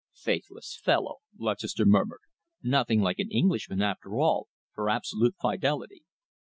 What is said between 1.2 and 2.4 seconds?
Lutchester murmured.